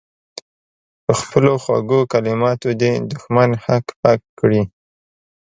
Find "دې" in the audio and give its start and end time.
2.81-2.91